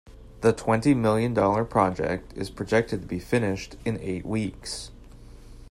[0.39, 4.89] The twenty million dollar project is projected to be finished in eight weeks.